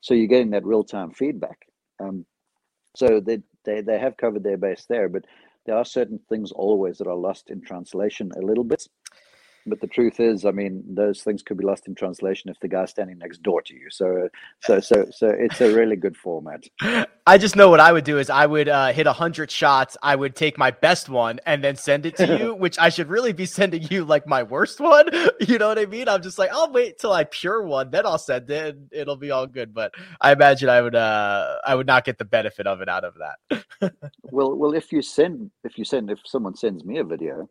[0.00, 1.66] so you're getting that real time feedback.
[2.00, 2.24] Um,
[2.96, 5.24] so they, they they have covered their base there, but
[5.66, 8.86] there are certain things always that are lost in translation a little bit.
[9.68, 12.68] But the truth is, I mean, those things could be lost in translation if the
[12.68, 13.90] guy's standing next door to you.
[13.90, 14.28] So,
[14.60, 16.64] so, so, so it's a really good format.
[17.26, 19.96] I just know what I would do is I would uh, hit a hundred shots.
[20.02, 23.08] I would take my best one and then send it to you, which I should
[23.08, 25.08] really be sending you like my worst one.
[25.40, 26.08] You know what I mean?
[26.08, 28.74] I'm just like, I'll wait till I pure one, then I'll send it.
[28.74, 29.72] And it'll be all good.
[29.72, 33.04] But I imagine I would, uh, I would not get the benefit of it out
[33.04, 33.92] of that.
[34.22, 37.48] well, well, if you send, if you send, if someone sends me a video,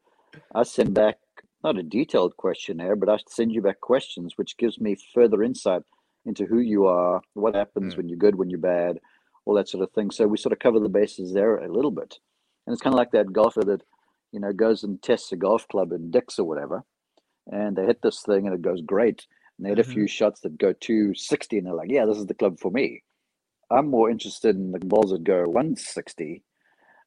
[0.54, 1.18] I send back
[1.64, 5.82] not a detailed questionnaire, but I send you back questions, which gives me further insight
[6.26, 7.98] into who you are, what happens mm.
[7.98, 9.00] when you're good, when you're bad,
[9.46, 10.12] all that sort of thing.
[10.12, 12.20] So we sort of cover the bases there a little bit.
[12.66, 13.82] And it's kind of like that golfer that,
[14.32, 16.84] you know, goes and tests a golf club in Dick's or whatever,
[17.52, 19.26] and they hit this thing and it goes great.
[19.58, 19.92] And they hit mm-hmm.
[19.92, 22.72] a few shots that go 260 and they're like, yeah, this is the club for
[22.72, 23.04] me.
[23.72, 26.44] I'm more interested in the balls that go 160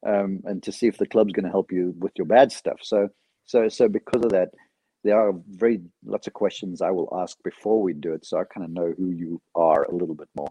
[0.07, 2.79] um, and to see if the club's going to help you with your bad stuff.
[2.83, 3.09] So
[3.51, 4.51] so so because of that,
[5.03, 8.45] there are very lots of questions I will ask before we do it, so I
[8.45, 10.49] kind of know who you are a little bit more.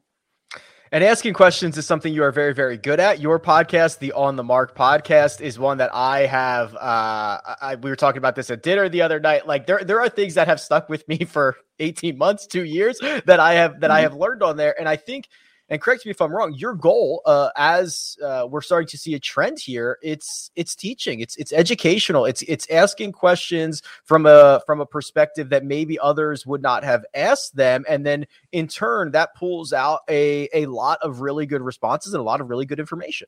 [0.92, 3.22] And asking questions is something you are very, very good at.
[3.22, 6.76] Your podcast, the On the Mark podcast, is one that I have.
[6.76, 9.48] Uh, I, we were talking about this at dinner the other night.
[9.48, 13.00] Like there, there are things that have stuck with me for eighteen months, two years
[13.00, 13.98] that I have that mm-hmm.
[13.98, 14.78] I have learned on there.
[14.78, 15.30] And I think
[15.70, 19.14] and correct me if I'm wrong, your goal, uh, as uh, we're starting to see
[19.14, 24.62] a trend here, it's it's teaching, it's it's educational, it's it's asking questions from a
[24.66, 29.12] from a perspective that maybe others would not have asked them, and then in turn
[29.12, 32.66] that pulls out a a lot of really good responses and a lot of really
[32.66, 33.28] good information.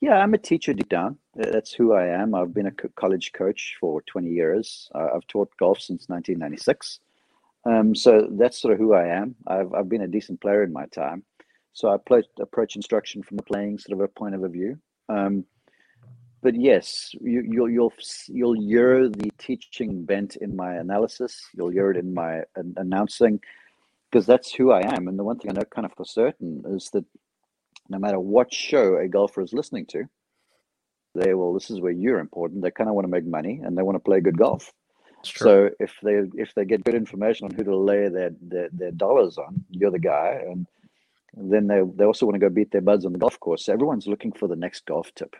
[0.00, 1.18] Yeah, I'm a teacher deep down.
[1.34, 2.34] That's who I am.
[2.34, 4.88] I've been a college coach for 20 years.
[4.94, 7.00] Uh, I've taught golf since 1996.
[7.68, 9.34] Um, so that's sort of who I am.
[9.46, 11.22] I've, I've been a decent player in my time.
[11.74, 14.78] So I play, approach instruction from a playing sort of a point of a view.
[15.08, 15.44] Um,
[16.40, 17.92] but yes, you, you'll you'll
[18.28, 21.32] you'll hear the teaching bent in my analysis.
[21.54, 22.42] You'll hear it in my
[22.76, 23.40] announcing,
[24.10, 25.08] because that's who I am.
[25.08, 27.04] And the one thing I know kind of for certain is that
[27.88, 30.04] no matter what show a golfer is listening to,
[31.14, 32.62] they well, this is where you're important.
[32.62, 34.72] They kind of want to make money and they want to play good golf.
[35.24, 38.90] So if they if they get good information on who to lay their, their, their
[38.92, 40.66] dollars on, you're the guy, and
[41.36, 43.66] then they they also want to go beat their buds on the golf course.
[43.66, 45.34] So everyone's looking for the next golf tip.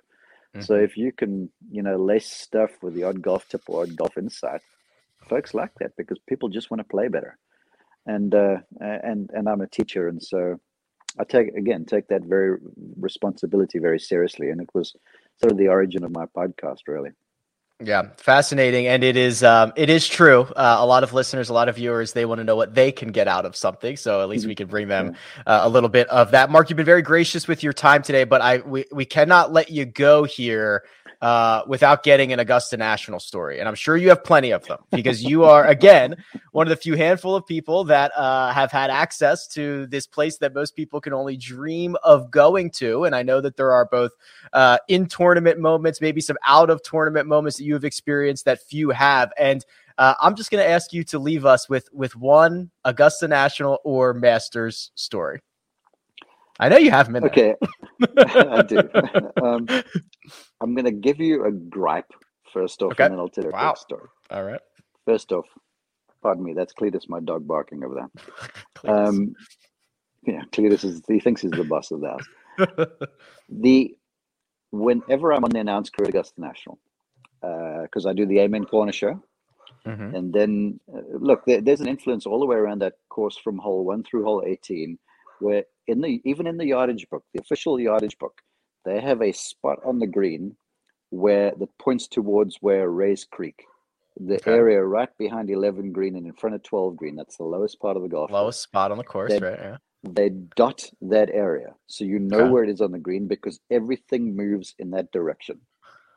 [0.55, 0.63] Mm-hmm.
[0.63, 3.97] So if you can, you know, lace stuff with the odd golf tip or odd
[3.97, 4.63] golf insight,
[5.29, 7.39] folks like that because people just want to play better.
[8.07, 10.59] And uh, and and I'm a teacher, and so
[11.19, 12.59] I take again take that very
[12.99, 14.51] responsibility very seriously.
[14.51, 14.95] And it was
[15.37, 17.11] sort of the origin of my podcast, really.
[17.81, 20.43] Yeah, fascinating, and it is um, it is true.
[20.57, 22.91] Uh, a lot of listeners, a lot of viewers, they want to know what they
[22.91, 23.97] can get out of something.
[23.97, 25.15] So at least we can bring them
[25.47, 26.51] uh, a little bit of that.
[26.51, 29.71] Mark, you've been very gracious with your time today, but I we, we cannot let
[29.71, 30.83] you go here
[31.21, 33.59] uh, without getting an Augusta National story.
[33.59, 36.17] And I'm sure you have plenty of them because you are, again,
[36.53, 40.39] one of the few handful of people that uh, have had access to this place
[40.39, 43.05] that most people can only dream of going to.
[43.05, 44.13] And I know that there are both
[44.53, 48.63] uh, in tournament moments, maybe some out of tournament moments that you have experienced that
[48.63, 49.33] few have.
[49.37, 49.65] And
[49.99, 53.81] uh, I'm just going to ask you to leave us with with one Augusta National
[53.83, 55.41] or Masters story.
[56.61, 57.55] I know you have them Okay,
[58.01, 58.89] I do.
[59.43, 59.67] Um,
[60.61, 62.13] I'm going to give you a gripe
[62.53, 63.05] first off, okay.
[63.05, 63.73] and then I'll tell you wow.
[63.73, 64.09] a story.
[64.31, 64.61] All right.
[65.07, 65.47] First off,
[66.23, 68.95] pardon me, that's Cletus, my dog, barking over there.
[68.95, 69.35] um,
[70.27, 73.09] yeah, Cletus is he thinks he's the boss of the house.
[73.49, 73.97] the
[74.71, 76.79] whenever I'm on the announced crew at Augusta National,
[77.41, 79.23] because uh, I do the Amen Corner show.
[79.87, 80.15] Mm-hmm.
[80.15, 83.59] And then, uh, look, there, there's an influence all the way around that course from
[83.59, 84.99] hole one through hole 18,
[85.41, 88.41] where in the even in the yardage book, the official yardage book,
[88.85, 90.57] they have a spot on the green
[91.11, 93.65] where that points towards where Rae's Creek,
[94.19, 94.51] the okay.
[94.51, 97.17] area right behind 11 green and in front of 12 green.
[97.17, 98.31] That's the lowest part of the golf.
[98.31, 98.63] Lowest course.
[98.63, 99.59] spot on the course, they, right?
[99.59, 99.77] Yeah.
[100.05, 102.51] They dot that area so you know okay.
[102.51, 105.61] where it is on the green because everything moves in that direction.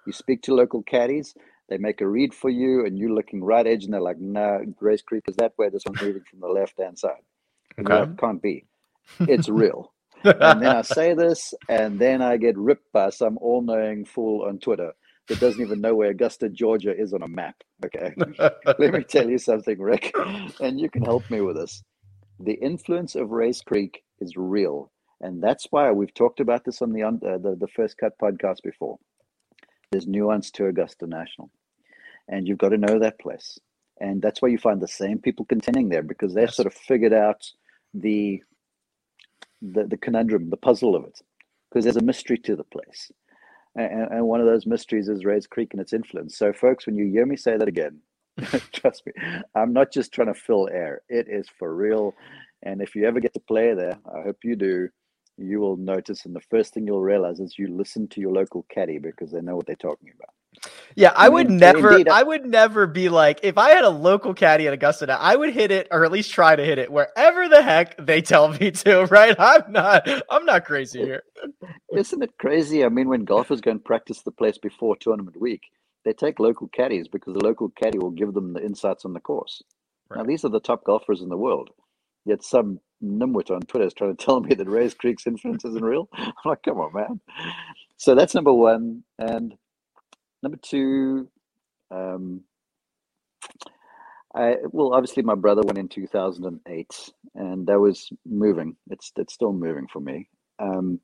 [0.06, 1.34] You speak to local caddies,
[1.70, 4.58] they make a read for you, and you're looking right edge, and they're like, "No,
[4.58, 5.70] nah, Rae's Creek is that way.
[5.70, 7.24] This one's moving from the left hand side."
[7.80, 7.88] Okay.
[7.88, 8.66] That can't be.
[9.20, 9.92] It's real
[10.24, 14.46] and then I say this, and then I get ripped by some all knowing fool
[14.48, 14.94] on Twitter
[15.28, 17.56] that doesn't even know where Augusta, Georgia is on a map.
[17.86, 18.14] Okay.
[18.40, 20.14] Let me tell you something, Rick,
[20.60, 21.84] and you can help me with this.
[22.40, 24.92] The influence of Rae's Creek is real.
[25.22, 28.64] And that's why we've talked about this on the, uh, the, the First Cut podcast
[28.64, 28.98] before.
[29.92, 31.52] There's nuance to Augusta National.
[32.28, 33.60] And you've got to know that place.
[34.00, 36.56] And that's why you find the same people contending there because they've yes.
[36.56, 37.44] sort of figured out
[37.94, 38.42] the
[39.62, 41.20] the, the conundrum, the puzzle of it,
[41.70, 43.12] because there's a mystery to the place.
[43.76, 46.38] And, and, one of those mysteries is Rae's Creek and its influence.
[46.38, 48.00] So, folks, when you hear me say that again,
[48.74, 49.14] trust me,
[49.56, 51.02] I'm not just trying to fill air.
[51.08, 52.14] It is for real.
[52.64, 54.90] And if you ever get to play there, I hope you do,
[55.38, 58.66] you will notice, and the first thing you'll realize is you listen to your local
[58.70, 60.34] caddy because they know what they're talking about.
[60.96, 62.10] Yeah, I would never Indeed.
[62.10, 65.54] I would never be like if I had a local caddy at Augusta, I would
[65.54, 68.72] hit it or at least try to hit it wherever the heck they tell me
[68.72, 69.36] to, right?
[69.40, 71.24] I'm not I'm not crazy here.
[71.96, 72.86] Isn't it crazy?
[72.86, 75.64] I mean, when golfers go and practice the place before tournament week,
[76.06, 79.22] they take local caddies because the local caddy will give them the insights on the
[79.22, 79.64] course.
[80.10, 80.20] Right.
[80.20, 81.70] Now these are the top golfers in the world.
[82.26, 85.84] Yet some nimwit on Twitter is trying to tell me that Rae's Creek's influence isn't
[85.84, 86.10] real.
[86.14, 87.22] I'm like, come on, man.
[87.98, 89.04] So that's number one.
[89.20, 89.54] And
[90.44, 91.28] Number two,
[91.92, 92.42] um,
[94.34, 98.76] I well, obviously my brother went in 2008, and that was moving.
[98.90, 100.30] It's it's still moving for me.
[100.60, 101.00] Um,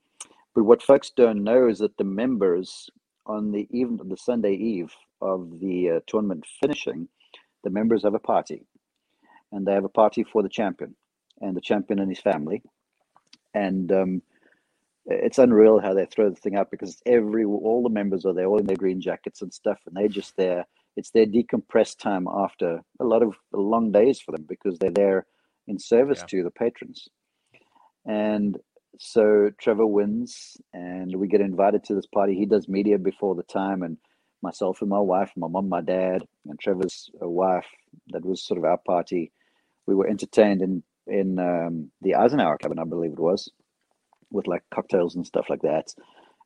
[0.56, 2.89] but what folks don't know is that the members
[3.26, 7.10] on the even the Sunday eve of the uh, tournament finishing,
[7.63, 8.65] the members have a party,
[9.52, 10.95] and they have a party for the champion
[11.41, 12.63] and the champion and his family,
[13.54, 14.21] and um,
[15.08, 18.46] it's unreal how they throw the thing up because every all the members are there,
[18.46, 20.65] all in their green jackets and stuff, and they're just there.
[20.98, 25.26] It's their decompressed time after a lot of long days for them because they're there
[25.67, 26.26] in service yeah.
[26.26, 27.08] to the patrons.
[28.06, 28.58] And
[29.00, 32.36] so Trevor wins, and we get invited to this party.
[32.36, 33.98] He does media before the time, and
[34.41, 37.67] myself and my wife, my mom, my dad, and Trevor's wife.
[38.10, 39.32] That was sort of our party.
[39.86, 43.50] We were entertained in in um, the Eisenhower cabin, I believe it was
[44.32, 45.94] with like cocktails and stuff like that.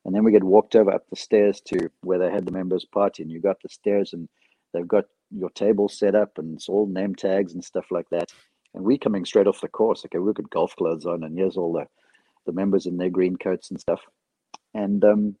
[0.04, 2.84] And then we get walked over up the stairs to where they had the members
[2.84, 4.28] party, and you got the stairs, and
[4.72, 8.32] they've got your table set up, and it's all name tags and stuff like that.
[8.74, 11.56] And we coming straight off the course, okay, we've got golf clothes on, and here's
[11.56, 11.86] all the
[12.44, 14.00] the members in their green coats and stuff.
[14.74, 15.36] And um,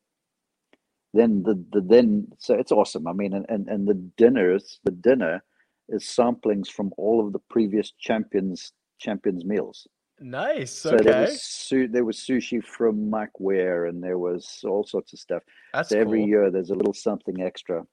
[1.14, 3.06] then the, the then so it's awesome.
[3.06, 5.42] I mean, and, and and the dinners, the dinner
[5.88, 9.86] is samplings from all of the previous champions champions meals.
[10.22, 10.72] Nice.
[10.72, 11.04] So okay.
[11.04, 15.18] there was su- there was sushi from Mike Weir, and there was all sorts of
[15.18, 15.42] stuff.
[15.74, 16.28] That's so every cool.
[16.28, 17.84] year there's a little something extra,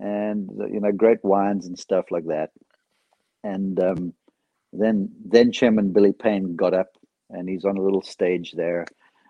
[0.00, 2.50] and you know great wines and stuff like that.
[3.44, 4.14] And um,
[4.72, 6.96] then then Chairman Billy Payne got up,
[7.30, 8.86] and he's on a little stage there,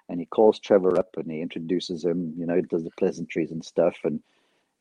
[0.08, 2.34] and he calls Trevor up and he introduces him.
[2.38, 4.22] You know, does the pleasantries and stuff, and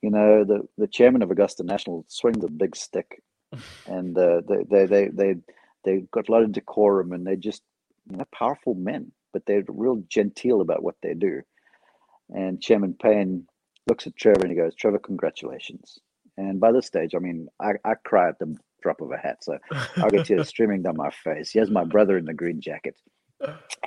[0.04, 3.24] you know the the chairman of Augusta National swings a big stick,
[3.88, 5.36] and uh, they they they they
[5.88, 7.64] they've got a lot of decorum and they're just
[8.12, 11.42] you know powerful men, but they're real genteel about what they do.
[12.30, 13.48] And Chairman Payne
[13.88, 16.00] looks at Trevor and he goes, "Trevor, congratulations."
[16.38, 19.44] And by this stage, I mean, I, I cry at the drop of a hat,
[19.44, 21.52] so I get tears streaming down my face.
[21.52, 22.96] Here's my brother in the green jacket,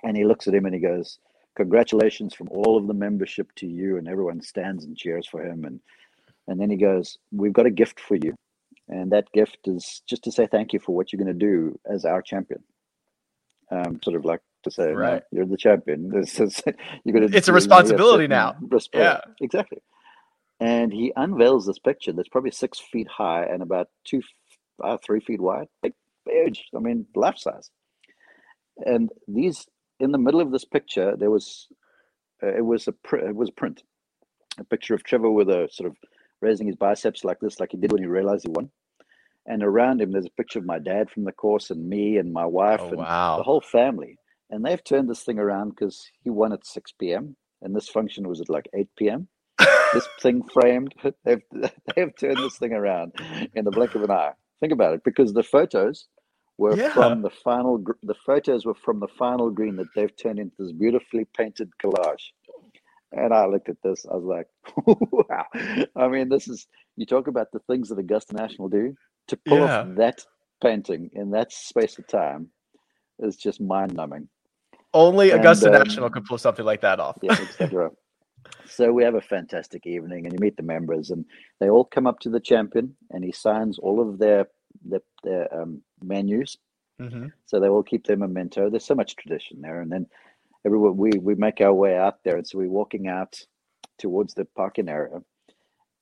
[0.03, 1.19] and he looks at him and he goes,
[1.57, 5.65] "Congratulations from all of the membership to you." And everyone stands and cheers for him,
[5.67, 5.81] and
[6.49, 8.35] and then he goes, "We've got a gift for you."
[8.91, 11.78] And that gift is just to say thank you for what you're going to do
[11.91, 12.62] as our champion.
[13.70, 15.22] Um, sort of like to say, Right.
[15.32, 16.11] no, you're the champion.
[16.14, 16.61] This is,
[17.05, 17.36] you're going to.
[17.36, 18.57] It's a responsibility now.
[19.03, 19.78] Yeah, exactly.
[20.59, 24.22] And he unveils this picture that's probably six feet high and about two,
[24.84, 25.68] uh, three feet wide.
[25.82, 25.95] Big,
[26.28, 26.64] huge.
[26.76, 27.70] I mean, life size.
[28.84, 29.66] And these,
[30.01, 31.68] in the middle of this picture, there was,
[32.43, 33.82] uh, it was a, pr- it was a print,
[34.59, 35.97] a picture of Trevor with a sort of
[36.43, 38.70] raising his biceps like this, like he did when he realized he won.
[39.47, 42.32] And around him, there's a picture of my dad from the course and me and
[42.32, 42.99] my wife Oh, and
[43.36, 44.16] the whole family.
[44.51, 47.36] And they've turned this thing around because he won at 6 p.m.
[47.62, 49.28] and this function was at like 8 p.m.
[49.95, 51.43] this thing framed, they've,
[51.97, 53.12] they've turned this thing around
[53.55, 54.32] in the blink of an eye.
[54.61, 56.07] Think about it, because the photos
[56.59, 56.93] were Yeah.
[56.93, 60.55] from the final, gr- the photos were from the final green that they've turned into
[60.59, 62.32] this beautifully painted collage.
[63.12, 64.47] And I looked at this, I was like,
[65.12, 65.47] wow.
[65.97, 66.66] I mean, this is,
[66.97, 68.95] you talk about the things that Augusta National do
[69.31, 69.83] to pull Yeah.
[69.83, 70.24] off that
[70.62, 72.49] painting in that space of time
[73.20, 74.28] is just mind numbing.
[74.93, 77.16] Only And, Augusta um, National could pull something like that off.
[77.22, 77.91] Yeah, etc.
[78.66, 81.24] so we have a fantastic evening, and you meet the members, and
[81.61, 84.49] they all come up to the champion, and he signs all of their
[84.85, 86.59] their, their um, menus,
[86.99, 88.70] hmm so they all keep their memento.
[88.70, 90.07] There's so much tradition there, and then
[90.66, 93.37] everyone we we make our way out there, and so we're walking out
[93.99, 95.20] towards the parking area,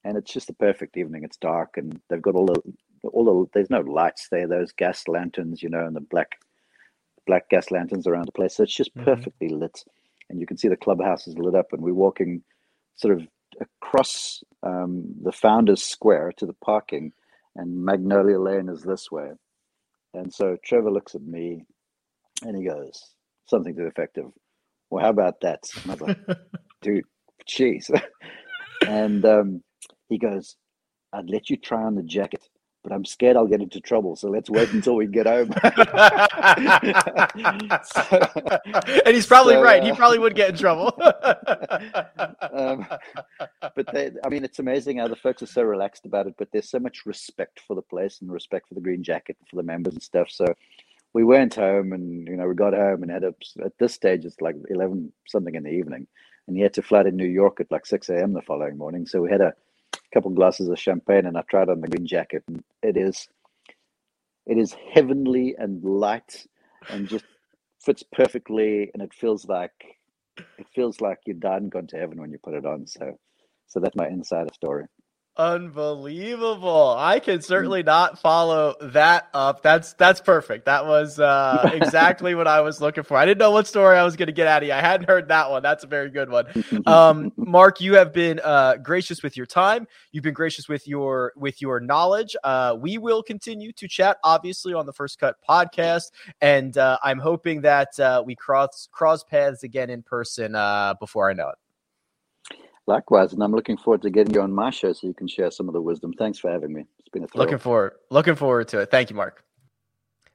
[0.03, 1.23] and it's just the perfect evening.
[1.23, 2.61] It's dark, and they've got all the
[3.03, 4.47] all the there's no lights there.
[4.47, 6.39] Those gas lanterns, you know, and the black
[7.25, 8.55] black gas lanterns around the place.
[8.55, 9.05] So it's just Mhm.
[9.05, 9.83] perfectly lit,
[10.29, 11.73] and you can see the clubhouse is lit up.
[11.73, 12.43] And we're walking
[12.95, 13.27] sort of
[13.59, 17.13] across um, the Founders Square to the parking,
[17.55, 19.31] and Magnolia Lane is this way.
[20.13, 21.65] And so Trevor looks at me,
[22.43, 24.33] and he goes something to the effect of,
[24.89, 26.17] "Well, how about that?" And I was like,
[26.81, 27.05] "Dude,
[27.47, 27.89] jeez."
[28.87, 29.63] and um,
[30.09, 30.55] he goes,
[31.13, 32.49] "I'd let you try on the jacket."
[32.83, 35.51] But I'm scared I'll get into trouble, so let's wait until we get home.
[39.05, 39.83] and he's probably so, right.
[39.83, 40.97] He uh, probably would get in trouble.
[42.53, 42.87] um,
[43.75, 46.35] but they, I mean, it's amazing how the folks are so relaxed about it.
[46.37, 49.49] But there's so much respect for the place and respect for the green jacket and
[49.49, 50.31] for the members and stuff.
[50.31, 50.45] So
[51.13, 53.33] we went home, and you know, we got home and had a.
[53.63, 56.07] At this stage, it's like eleven something in the evening,
[56.47, 58.33] and he had to fly to New York at like six a.m.
[58.33, 59.05] the following morning.
[59.05, 59.53] So we had a
[60.13, 63.27] couple glasses of champagne, and I tried on the green jacket, and it is,
[64.47, 66.45] it is heavenly and light,
[66.89, 67.25] and just
[67.83, 69.73] fits perfectly, and it feels like
[70.57, 72.87] it feels like you died and gone to heaven when you put it on.
[72.87, 73.17] So,
[73.67, 74.85] so that's my insider story.
[75.39, 76.95] Unbelievable.
[76.97, 79.63] I can certainly not follow that up.
[79.63, 80.65] That's that's perfect.
[80.65, 83.15] That was uh, exactly what I was looking for.
[83.15, 84.73] I didn't know what story I was going to get out of you.
[84.73, 85.63] I hadn't heard that one.
[85.63, 86.45] That's a very good one.
[86.85, 89.87] Um, Mark, you have been uh, gracious with your time.
[90.11, 92.35] You've been gracious with your with your knowledge.
[92.43, 96.11] Uh, we will continue to chat, obviously, on the First Cut podcast,
[96.41, 101.29] and uh, I'm hoping that uh, we cross cross paths again in person uh, before
[101.29, 101.55] I know it.
[102.89, 105.51] Likewise, and I'm looking forward to getting you on my show so you can share
[105.51, 106.11] some of the wisdom.
[106.11, 106.85] Thanks for having me.
[106.97, 107.43] It's been a thrill.
[107.43, 108.89] Looking forward, looking forward to it.
[108.89, 109.43] Thank you, Mark.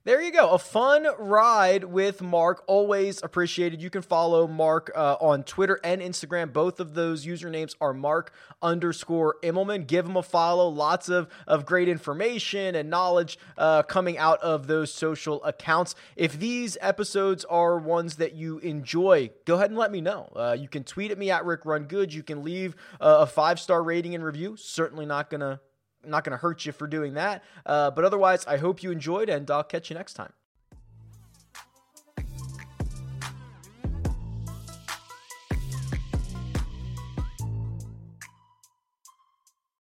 [0.06, 0.50] There you go.
[0.50, 2.62] A fun ride with Mark.
[2.66, 3.80] Always appreciated.
[3.80, 6.52] You can follow Mark uh, on Twitter and Instagram.
[6.52, 8.30] Both of those usernames are Mark
[8.60, 9.86] underscore Immelman.
[9.86, 10.68] Give him a follow.
[10.68, 15.94] Lots of, of great information and knowledge uh, coming out of those social accounts.
[16.16, 20.30] If these episodes are ones that you enjoy, go ahead and let me know.
[20.36, 22.12] Uh, you can tweet at me at Rick Run Good.
[22.12, 24.58] You can leave uh, a five star rating and review.
[24.58, 25.60] Certainly not going to
[26.06, 27.42] not going to hurt you for doing that.
[27.66, 30.32] Uh, but otherwise, I hope you enjoyed, and I'll catch you next time.